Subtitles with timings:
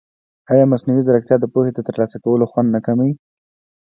[0.51, 3.13] ایا مصنوعي ځیرکتیا د پوهې د ترلاسه کولو خوند نه کموي؟